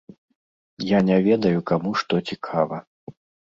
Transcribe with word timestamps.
Я 0.97 1.03
не 1.11 1.19
ведаю, 1.29 1.59
каму 1.73 1.95
што 2.03 2.13
цікава. 2.33 2.85